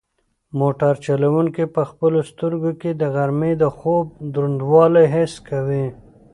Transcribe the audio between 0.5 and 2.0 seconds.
موټر چلونکی په